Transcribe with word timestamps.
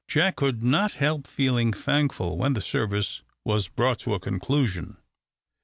Jack 0.07 0.35
could 0.37 0.63
not 0.63 0.93
help 0.93 1.27
feeling 1.27 1.71
thankful 1.71 2.35
when 2.35 2.53
the 2.53 2.61
service 2.63 3.21
was 3.45 3.67
brought 3.67 3.99
to 3.99 4.15
a 4.15 4.19
conclusion. 4.19 4.97